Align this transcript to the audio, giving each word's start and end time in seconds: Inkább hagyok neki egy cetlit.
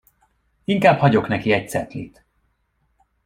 Inkább 0.63 0.99
hagyok 0.99 1.27
neki 1.27 1.51
egy 1.51 1.69
cetlit. 1.69 2.25